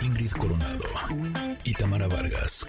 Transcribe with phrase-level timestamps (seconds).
[0.00, 0.84] Ingrid Coronado
[1.64, 2.64] y Tamara Vargas.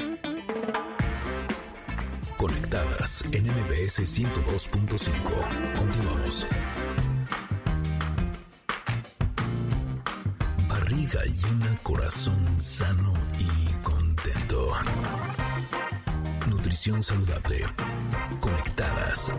[2.38, 5.78] Conectadas en MBS 102.5.
[5.78, 6.48] Continuamos.
[10.68, 14.74] Barriga llena, corazón sano y contento.
[16.48, 17.66] Nutrición saludable.
[18.40, 19.32] Conectadas.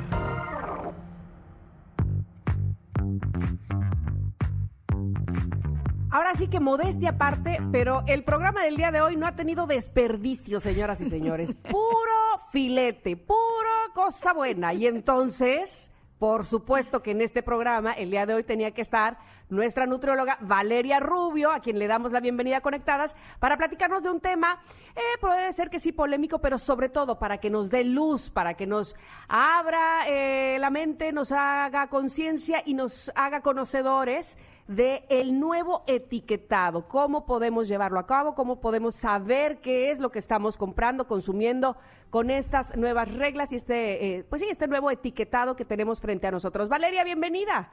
[6.12, 9.68] Ahora sí que modestia aparte, pero el programa del día de hoy no ha tenido
[9.68, 11.54] desperdicio, señoras y señores.
[11.71, 12.11] Puro
[12.50, 14.75] filete, puro cosa buena.
[14.75, 19.18] Y entonces, por supuesto que en este programa, el día de hoy tenía que estar
[19.50, 24.21] nuestra nutrióloga Valeria Rubio, a quien le damos la bienvenida Conectadas, para platicarnos de un
[24.21, 24.61] tema,
[24.96, 28.54] eh, puede ser que sí polémico, pero sobre todo para que nos dé luz, para
[28.54, 28.96] que nos
[29.29, 34.36] abra eh, la mente, nos haga conciencia y nos haga conocedores
[34.70, 40.10] de el nuevo etiquetado, cómo podemos llevarlo a cabo, cómo podemos saber qué es lo
[40.10, 41.77] que estamos comprando, consumiendo
[42.08, 46.28] con estas nuevas reglas y este, eh, pues sí, este nuevo etiquetado que tenemos frente
[46.28, 46.68] a nosotros.
[46.68, 47.72] Valeria, bienvenida.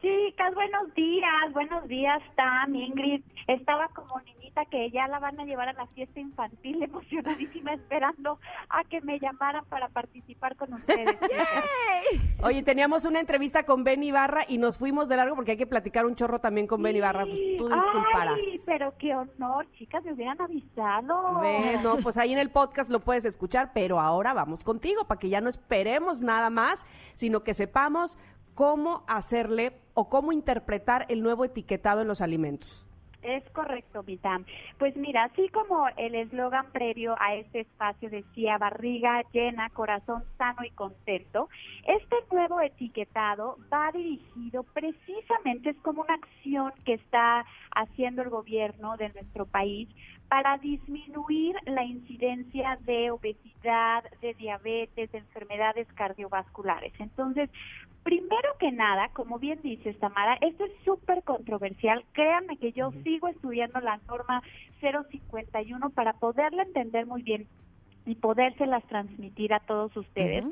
[0.00, 3.20] Chicas, buenos días, buenos días, Tam, Ingrid.
[3.48, 8.38] Estaba como niñita que ya la van a llevar a la fiesta infantil, emocionadísima, esperando
[8.68, 11.16] a que me llamaran para participar con ustedes.
[12.44, 15.66] Oye, teníamos una entrevista con Ben Ibarra y nos fuimos de largo porque hay que
[15.66, 17.24] platicar un chorro también con Ben Ibarra.
[17.24, 18.36] Pues, tú disculparás.
[18.36, 21.32] Ay, pero qué honor, chicas, me hubieran avisado.
[21.38, 25.28] Bueno, pues ahí en el podcast lo puedes escuchar, pero ahora vamos contigo para que
[25.28, 28.16] ya no esperemos nada más, sino que sepamos
[28.58, 32.84] cómo hacerle o cómo interpretar el nuevo etiquetado en los alimentos.
[33.22, 34.44] Es correcto, Vitam.
[34.80, 40.64] Pues mira, así como el eslogan previo a este espacio decía barriga llena, corazón sano
[40.64, 41.48] y contento,
[41.86, 47.44] este nuevo etiquetado va dirigido precisamente, es como una acción que está
[47.76, 49.88] haciendo el gobierno de nuestro país
[50.28, 56.92] para disminuir la incidencia de obesidad, de diabetes, de enfermedades cardiovasculares.
[56.98, 57.50] Entonces,
[58.08, 62.06] Primero que nada, como bien dice Tamara, esto es súper controversial.
[62.12, 64.42] Créanme que yo sigo estudiando la norma
[64.80, 67.46] 051 para poderla entender muy bien
[68.06, 70.42] y podérselas transmitir a todos ustedes,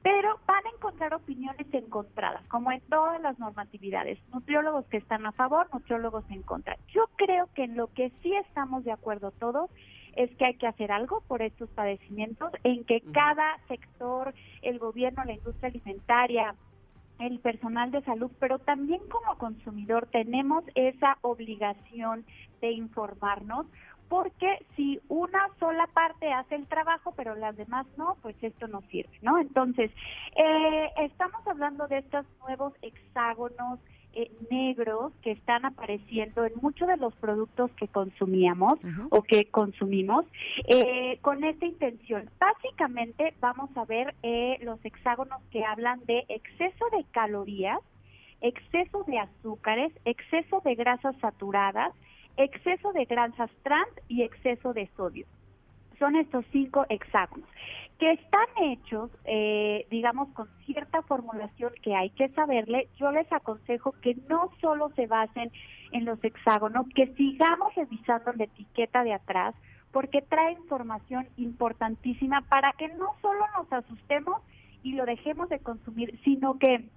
[0.00, 5.32] pero van a encontrar opiniones encontradas, como en todas las normatividades, nutriólogos que están a
[5.32, 6.78] favor, nutriólogos en contra.
[6.94, 9.68] Yo creo que en lo que sí estamos de acuerdo todos
[10.16, 15.22] es que hay que hacer algo por estos padecimientos, en que cada sector, el gobierno,
[15.26, 16.54] la industria alimentaria,
[17.26, 22.24] el personal de salud, pero también como consumidor tenemos esa obligación
[22.60, 23.66] de informarnos
[24.08, 28.82] porque si una sola parte hace el trabajo, pero las demás no, pues esto no
[28.90, 29.38] sirve, ¿no?
[29.38, 29.90] Entonces,
[30.36, 33.80] eh, estamos hablando de estos nuevos hexágonos
[34.14, 38.74] eh, negros que están apareciendo en muchos de los productos que consumíamos
[39.10, 40.26] o que consumimos
[40.68, 42.30] eh, con esta intención.
[42.38, 47.80] Básicamente vamos a ver eh, los hexágonos que hablan de exceso de calorías,
[48.40, 51.92] exceso de azúcares, exceso de grasas saturadas,
[52.36, 55.26] exceso de grasas trans y exceso de sodio.
[55.98, 57.48] Son estos cinco hexágonos
[58.02, 63.92] que están hechos, eh, digamos, con cierta formulación que hay que saberle, yo les aconsejo
[64.02, 65.52] que no solo se basen
[65.92, 69.54] en los hexágonos, que sigamos revisando la etiqueta de atrás,
[69.92, 74.42] porque trae información importantísima para que no solo nos asustemos
[74.82, 76.88] y lo dejemos de consumir, sino que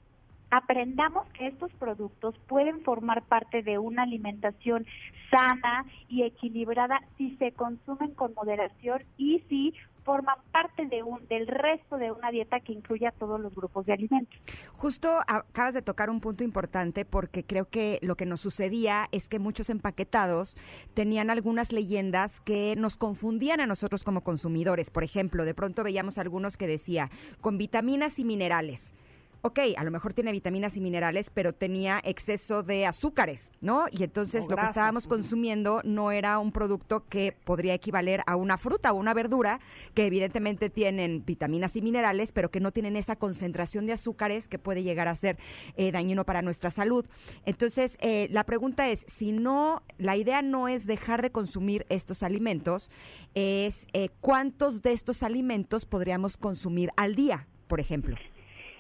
[0.52, 4.86] aprendamos que estos productos pueden formar parte de una alimentación
[5.32, 9.74] sana y equilibrada si se consumen con moderación y si
[10.06, 13.88] forman parte de un, del resto de una dieta que incluye a todos los grupos
[13.88, 14.40] de alimentos.
[14.74, 19.28] Justo acabas de tocar un punto importante porque creo que lo que nos sucedía es
[19.28, 20.56] que muchos empaquetados
[20.94, 24.92] tenían algunas leyendas que nos confundían a nosotros como consumidores.
[24.92, 27.10] Por ejemplo, de pronto veíamos algunos que decía
[27.42, 28.94] con vitaminas y minerales
[29.46, 33.86] ok, a lo mejor tiene vitaminas y minerales, pero tenía exceso de azúcares, ¿no?
[33.92, 38.58] Y entonces lo que estábamos consumiendo no era un producto que podría equivaler a una
[38.58, 39.60] fruta o una verdura,
[39.94, 44.58] que evidentemente tienen vitaminas y minerales, pero que no tienen esa concentración de azúcares que
[44.58, 45.38] puede llegar a ser
[45.78, 47.06] eh, dañino para nuestra salud.
[47.46, 52.24] Entonces, eh, la pregunta es, si no, la idea no es dejar de consumir estos
[52.24, 52.90] alimentos,
[53.36, 58.16] es eh, cuántos de estos alimentos podríamos consumir al día, por ejemplo.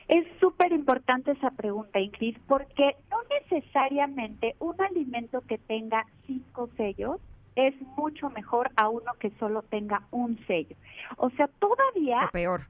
[0.07, 7.19] Es súper importante esa pregunta, Ingrid, porque no necesariamente un alimento que tenga cinco sellos
[7.55, 10.75] es mucho mejor a uno que solo tenga un sello.
[11.17, 12.29] O sea, todavía...
[12.31, 12.67] peor.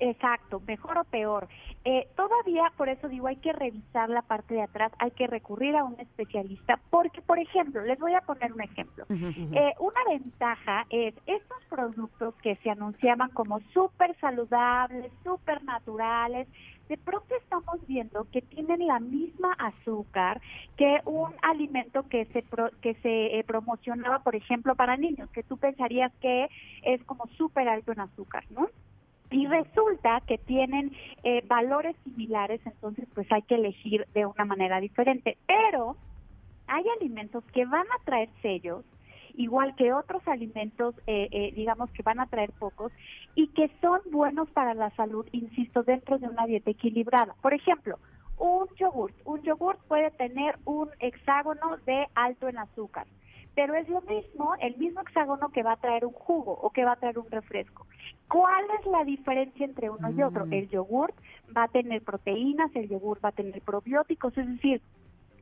[0.00, 1.48] Exacto, mejor o peor.
[1.84, 5.76] Eh, todavía, por eso digo, hay que revisar la parte de atrás, hay que recurrir
[5.76, 9.06] a un especialista, porque, por ejemplo, les voy a poner un ejemplo.
[9.08, 16.48] Eh, una ventaja es estos productos que se anunciaban como súper saludables, súper naturales,
[16.88, 20.40] de pronto estamos viendo que tienen la misma azúcar
[20.76, 22.44] que un alimento que se
[22.82, 26.48] que se eh, promocionaba, por ejemplo, para niños, que tú pensarías que
[26.82, 28.68] es como súper alto en azúcar, ¿no?
[29.30, 30.92] y resulta que tienen
[31.24, 35.36] eh, valores similares, entonces pues hay que elegir de una manera diferente.
[35.46, 35.96] Pero
[36.66, 38.84] hay alimentos que van a traer sellos,
[39.36, 42.92] igual que otros alimentos, eh, eh, digamos que van a traer pocos,
[43.34, 47.34] y que son buenos para la salud, insisto, dentro de una dieta equilibrada.
[47.42, 47.98] Por ejemplo,
[48.38, 49.14] un yogurt.
[49.24, 53.06] Un yogurt puede tener un hexágono de alto en azúcar
[53.54, 56.84] pero es lo mismo, el mismo hexágono que va a traer un jugo o que
[56.84, 57.86] va a traer un refresco.
[58.28, 60.46] ¿Cuál es la diferencia entre uno y otro?
[60.46, 60.52] Mm.
[60.52, 61.14] El yogurt
[61.56, 64.80] va a tener proteínas, el yogur va a tener probióticos, es decir,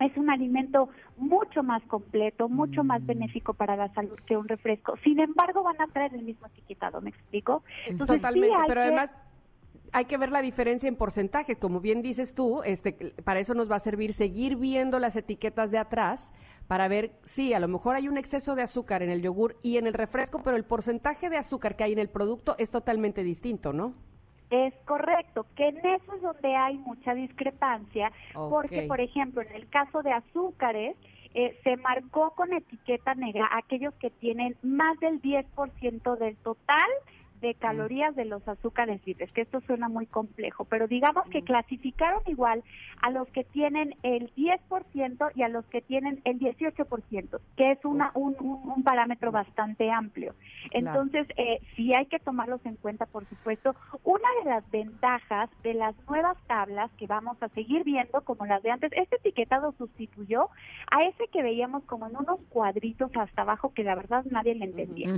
[0.02, 3.06] es un alimento mucho más completo, mucho más mm.
[3.06, 4.96] benéfico para la salud que un refresco.
[5.04, 7.62] Sin embargo, van a traer el mismo etiquetado, ¿me explico?
[7.98, 9.10] Totalmente, pero además
[9.92, 13.70] hay que ver la diferencia en porcentaje, como bien dices tú, este, para eso nos
[13.70, 16.32] va a servir seguir viendo las etiquetas de atrás
[16.66, 19.76] para ver, sí, a lo mejor hay un exceso de azúcar en el yogur y
[19.76, 23.22] en el refresco, pero el porcentaje de azúcar que hay en el producto es totalmente
[23.22, 23.94] distinto, ¿no?
[24.52, 29.66] Es correcto, que en eso es donde hay mucha discrepancia, porque, por ejemplo, en el
[29.70, 30.94] caso de azúcares,
[31.32, 36.86] eh, se marcó con etiqueta negra aquellos que tienen más del 10% del total
[37.42, 42.22] de calorías de los azúcares libres, que esto suena muy complejo, pero digamos que clasificaron
[42.26, 42.62] igual
[43.02, 47.84] a los que tienen el 10% y a los que tienen el 18%, que es
[47.84, 50.34] una, un, un, parámetro bastante amplio.
[50.70, 53.74] Entonces, eh, sí hay que tomarlos en cuenta, por supuesto.
[54.04, 58.62] Una de las ventajas de las nuevas tablas que vamos a seguir viendo, como las
[58.62, 60.48] de antes, este etiquetado sustituyó
[60.90, 64.66] a ese que veíamos como en unos cuadritos hasta abajo que la verdad nadie le
[64.66, 65.16] entendía.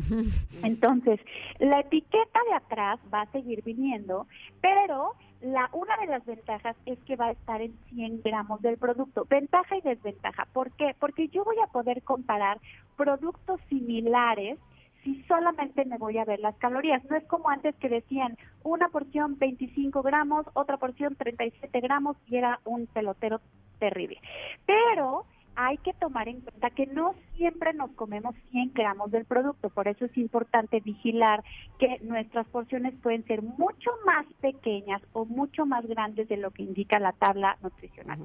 [0.62, 1.20] Entonces,
[1.58, 4.26] la etiqueta etiqueta de atrás va a seguir viniendo,
[4.60, 8.78] pero la una de las ventajas es que va a estar en 100 gramos del
[8.78, 9.26] producto.
[9.28, 10.46] Ventaja y desventaja.
[10.52, 10.94] ¿Por qué?
[10.98, 12.60] Porque yo voy a poder comparar
[12.96, 14.58] productos similares
[15.02, 17.04] si solamente me voy a ver las calorías.
[17.10, 22.36] No es como antes que decían una porción 25 gramos, otra porción 37 gramos y
[22.36, 23.40] era un pelotero
[23.78, 24.18] terrible.
[24.64, 25.26] Pero
[25.56, 29.88] hay que tomar en cuenta que no siempre nos comemos 100 gramos del producto, por
[29.88, 31.42] eso es importante vigilar
[31.78, 36.62] que nuestras porciones pueden ser mucho más pequeñas o mucho más grandes de lo que
[36.62, 38.18] indica la tabla nutricional.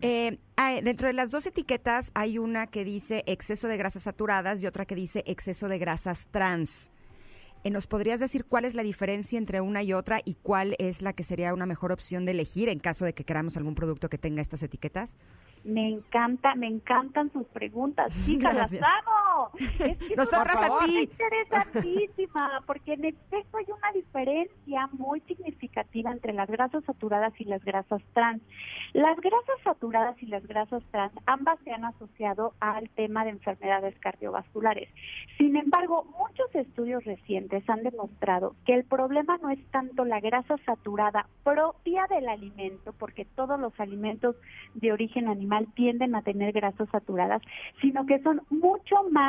[0.00, 0.38] Eh,
[0.82, 4.86] dentro de las dos etiquetas hay una que dice exceso de grasas saturadas y otra
[4.86, 6.90] que dice exceso de grasas trans.
[7.64, 11.00] Eh, ¿Nos podrías decir cuál es la diferencia entre una y otra y cuál es
[11.00, 14.08] la que sería una mejor opción de elegir en caso de que queramos algún producto
[14.08, 15.14] que tenga estas etiquetas?
[15.64, 18.12] Me encanta, me encantan sus preguntas.
[18.26, 18.82] Chicas, las amo.
[19.58, 20.98] Es que Nosotras a ti.
[21.10, 27.64] interesantísima, porque en efecto hay una diferencia muy significativa entre las grasas saturadas y las
[27.64, 28.42] grasas trans.
[28.92, 33.98] Las grasas saturadas y las grasas trans, ambas se han asociado al tema de enfermedades
[34.00, 34.88] cardiovasculares.
[35.38, 40.56] Sin embargo, muchos estudios recientes han demostrado que el problema no es tanto la grasa
[40.66, 44.36] saturada propia del alimento, porque todos los alimentos
[44.74, 47.42] de origen animal tienden a tener grasas saturadas,
[47.80, 49.21] sino que son mucho más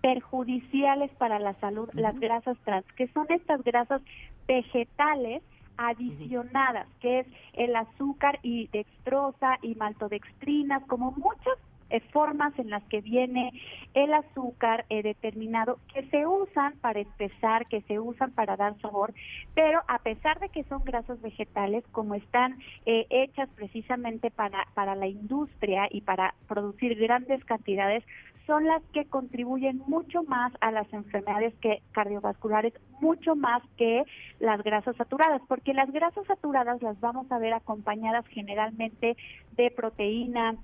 [0.00, 4.02] perjudiciales para la salud las grasas trans, que son estas grasas
[4.46, 5.42] vegetales
[5.76, 11.58] adicionadas, que es el azúcar y dextrosa y maltodextrinas, como muchas
[11.90, 13.52] eh, formas en las que viene
[13.92, 19.12] el azúcar eh, determinado que se usan para espesar, que se usan para dar sabor,
[19.54, 24.94] pero a pesar de que son grasas vegetales, como están eh, hechas precisamente para, para
[24.94, 28.02] la industria y para producir grandes cantidades,
[28.46, 34.04] son las que contribuyen mucho más a las enfermedades que cardiovasculares, mucho más que
[34.38, 39.16] las grasas saturadas, porque las grasas saturadas las vamos a ver acompañadas generalmente
[39.56, 40.56] de proteína,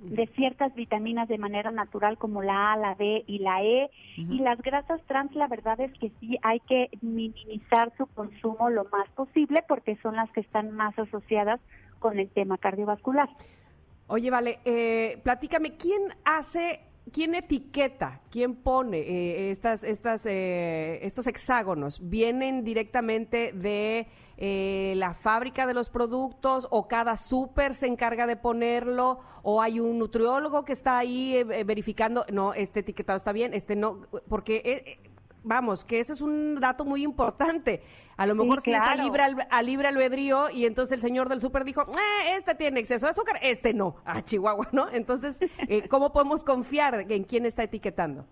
[0.00, 3.90] de ciertas vitaminas de manera natural como la A, la D y la E.
[4.16, 8.84] Y las grasas trans, la verdad es que sí hay que minimizar su consumo lo
[8.84, 11.60] más posible porque son las que están más asociadas
[11.98, 13.28] con el tema cardiovascular.
[14.06, 16.80] Oye, vale, eh, platícame, ¿quién hace
[17.12, 18.20] ¿quién etiqueta?
[18.30, 22.00] ¿Quién pone eh, estas, estas, eh, estos hexágonos?
[22.08, 28.36] ¿Vienen directamente de eh, la fábrica de los productos o cada súper se encarga de
[28.36, 33.74] ponerlo o hay un nutriólogo que está ahí verificando, no, este etiquetado está bien, este
[33.74, 34.98] no, porque
[35.48, 37.82] vamos, que ese es un dato muy importante.
[38.16, 41.40] A lo mejor si es a libre, a libre albedrío y entonces el señor del
[41.40, 44.88] súper dijo, eh, este tiene exceso de azúcar, este no, a Chihuahua, ¿no?
[44.90, 45.38] Entonces,
[45.68, 48.26] eh, ¿cómo podemos confiar en quién está etiquetando?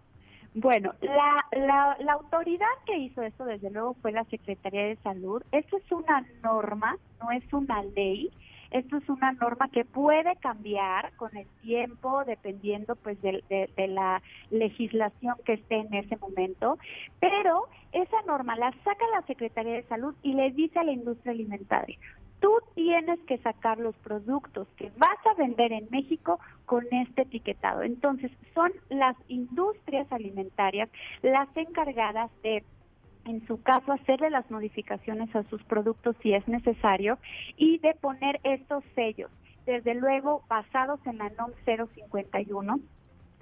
[0.55, 5.43] Bueno, la, la, la, autoridad que hizo esto, desde luego, fue la Secretaría de Salud.
[5.53, 8.31] Esto es una norma, no es una ley.
[8.71, 14.23] Esto es una norma que puede cambiar con el tiempo, dependiendo pues de, de, la
[14.51, 16.79] legislación que esté en ese momento.
[17.21, 21.33] Pero esa norma la saca la Secretaría de Salud y le dice a la industria
[21.33, 21.99] alimentaria,
[22.41, 27.83] tú tienes que sacar los productos que vas a vender en México con este etiquetado.
[27.83, 30.91] Entonces, son las industrias alimentarias
[31.23, 32.65] las encargadas de
[33.27, 37.19] en su caso, hacerle las modificaciones a sus productos si es necesario
[37.57, 39.31] y de poner estos sellos,
[39.67, 42.81] desde luego basados en la NOM 051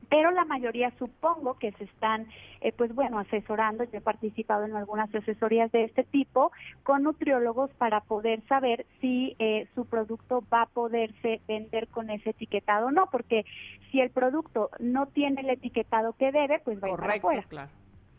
[0.09, 2.29] pero la mayoría supongo que se están,
[2.61, 3.83] eh, pues bueno, asesorando.
[3.85, 9.35] Yo he participado en algunas asesorías de este tipo con nutriólogos para poder saber si
[9.39, 13.45] eh, su producto va a poderse vender con ese etiquetado o no, porque
[13.91, 17.43] si el producto no tiene el etiquetado que debe, pues va a ir para afuera.
[17.49, 17.71] Claro.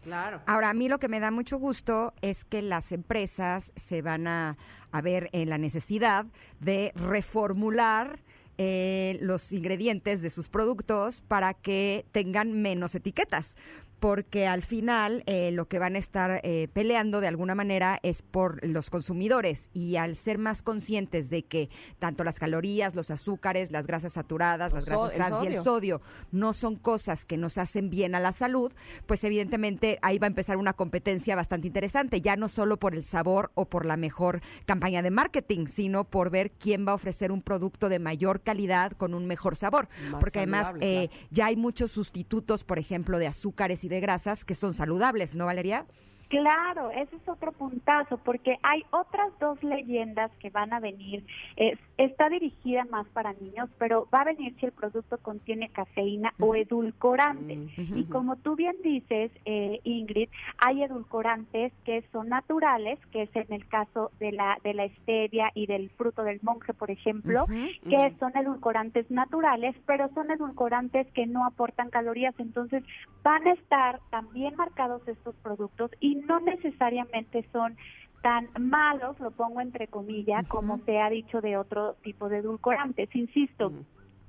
[0.05, 0.39] Claro.
[0.45, 4.27] Ahora, a mí lo que me da mucho gusto es que las empresas se van
[4.27, 4.55] a,
[4.91, 6.27] a ver en la necesidad
[6.59, 8.19] de reformular
[8.59, 13.57] eh, los ingredientes de sus productos para que tengan menos etiquetas
[13.99, 18.21] porque al final eh, lo que van a estar eh, peleando de alguna manera es
[18.21, 19.69] por los consumidores.
[19.73, 24.73] Y al ser más conscientes de que tanto las calorías, los azúcares, las grasas saturadas,
[24.73, 26.01] las grasas trans y el sodio.
[26.31, 28.73] no son cosas que nos hacen bien a la salud,
[29.05, 33.03] pues evidentemente ahí va a empezar una competencia bastante interesante, ya no solo por el
[33.03, 37.31] sabor o por la mejor campaña de marketing, sino por ver quién va a ofrecer
[37.31, 39.87] un producto de mayor calidad con un mejor sabor,
[40.19, 44.55] porque además eh, ya hay muchos sustitutos, por ejemplo, de azúcares y de grasas que
[44.55, 45.85] son saludables, ¿no, Valeria?
[46.29, 51.23] Claro, ese es otro puntazo, porque hay otras dos leyendas que van a venir.
[51.97, 56.55] está dirigida más para niños, pero va a venir si el producto contiene cafeína o
[56.55, 57.55] edulcorante.
[57.55, 63.35] Mm, y como tú bien dices, eh, Ingrid, hay edulcorantes que son naturales, que es
[63.35, 67.45] en el caso de la de la stevia y del fruto del monje, por ejemplo,
[67.89, 72.35] que son edulcorantes naturales, pero son edulcorantes que no aportan calorías.
[72.39, 72.83] Entonces,
[73.23, 77.75] van a estar también marcados estos productos y no necesariamente son
[78.21, 83.13] tan malos, lo pongo entre comillas, como se ha dicho de otro tipo de edulcorantes.
[83.15, 83.71] Insisto,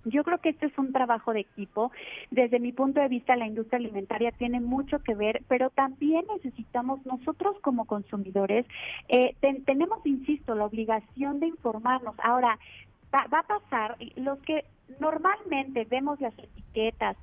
[0.04, 1.90] Yo creo que este es un trabajo de equipo.
[2.30, 7.04] Desde mi punto de vista, la industria alimentaria tiene mucho que ver, pero también necesitamos
[7.06, 8.66] nosotros como consumidores,
[9.08, 12.14] eh, tenemos, insisto, la obligación de informarnos.
[12.22, 12.58] Ahora,
[13.12, 14.64] va, va, a pasar, los que
[15.00, 17.16] normalmente vemos las etiquetas,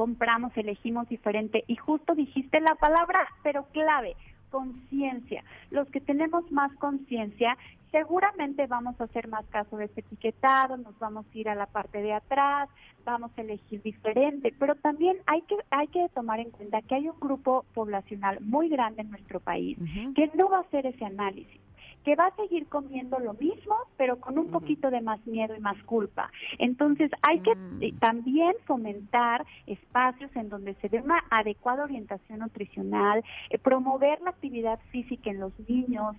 [0.00, 1.62] compramos, elegimos diferente.
[1.66, 4.16] Y justo dijiste la palabra, pero clave,
[4.48, 5.44] conciencia.
[5.70, 7.58] Los que tenemos más conciencia,
[7.90, 11.66] seguramente vamos a hacer más caso de este etiquetado, nos vamos a ir a la
[11.66, 12.70] parte de atrás,
[13.04, 17.06] vamos a elegir diferente, pero también hay que hay que tomar en cuenta que hay
[17.06, 19.76] un grupo poblacional muy grande en nuestro país
[20.14, 21.60] que no va a hacer ese análisis
[22.04, 25.60] que va a seguir comiendo lo mismo, pero con un poquito de más miedo y
[25.60, 26.30] más culpa.
[26.58, 27.82] Entonces, hay que mm.
[27.82, 34.30] eh, también fomentar espacios en donde se dé una adecuada orientación nutricional, eh, promover la
[34.30, 36.16] actividad física en los niños,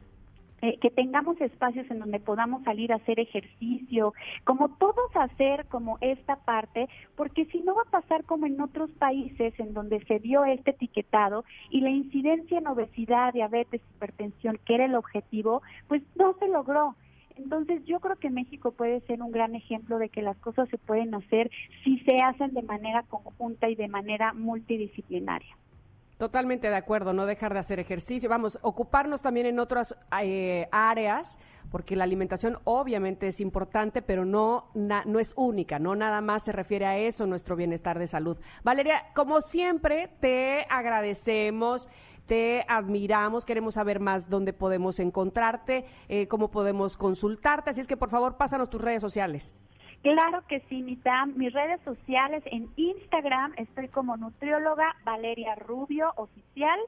[0.61, 4.13] eh, que tengamos espacios en donde podamos salir a hacer ejercicio,
[4.43, 8.91] como todos hacer como esta parte, porque si no va a pasar como en otros
[8.91, 14.75] países en donde se dio este etiquetado y la incidencia en obesidad, diabetes, hipertensión, que
[14.75, 16.95] era el objetivo, pues no se logró.
[17.37, 20.77] Entonces yo creo que México puede ser un gran ejemplo de que las cosas se
[20.77, 21.49] pueden hacer
[21.83, 25.55] si se hacen de manera conjunta y de manera multidisciplinaria.
[26.21, 28.29] Totalmente de acuerdo, no dejar de hacer ejercicio.
[28.29, 31.39] Vamos, ocuparnos también en otras eh, áreas,
[31.71, 36.51] porque la alimentación obviamente es importante, pero no, no es única, no nada más se
[36.51, 38.37] refiere a eso, nuestro bienestar de salud.
[38.63, 41.89] Valeria, como siempre, te agradecemos
[42.27, 47.97] te admiramos, queremos saber más dónde podemos encontrarte, eh, cómo podemos consultarte, así es que
[47.97, 49.53] por favor pásanos tus redes sociales.
[50.01, 50.81] Claro que sí.
[50.81, 56.79] Mis redes sociales en Instagram estoy como nutrióloga Valeria Rubio Oficial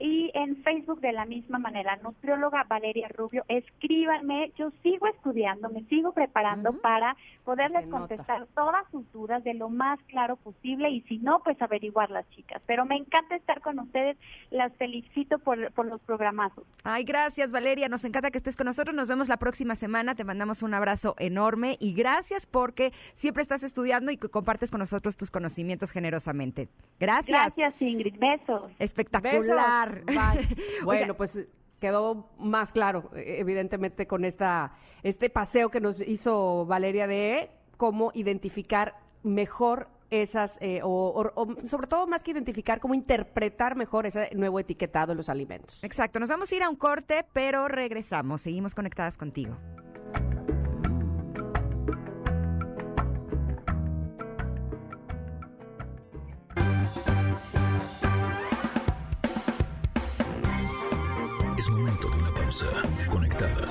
[0.00, 5.84] y en Facebook de la misma manera, nutrióloga Valeria Rubio, escríbanme, yo sigo estudiando, me
[5.84, 11.18] sigo preparando para poderles contestar todas sus dudas de lo más claro posible y si
[11.18, 12.62] no, pues averiguar las chicas.
[12.66, 14.16] Pero me encanta estar con ustedes,
[14.50, 16.64] las felicito por, por los programazos.
[16.82, 20.24] Ay, gracias Valeria, nos encanta que estés con nosotros, nos vemos la próxima semana, te
[20.24, 25.18] mandamos un abrazo enorme y gracias porque siempre estás estudiando y que compartes con nosotros
[25.18, 26.68] tus conocimientos generosamente.
[26.98, 27.54] Gracias.
[27.54, 28.72] Gracias Ingrid, besos.
[28.78, 29.89] Espectacular.
[30.84, 31.38] bueno, pues
[31.80, 38.12] quedó más claro, eh, evidentemente, con esta este paseo que nos hizo Valeria de cómo
[38.14, 41.32] identificar mejor esas, eh, o,
[41.66, 45.82] sobre todo más que identificar, cómo interpretar mejor ese nuevo etiquetado en los alimentos.
[45.82, 49.56] Exacto, nos vamos a ir a un corte, pero regresamos, seguimos conectadas contigo.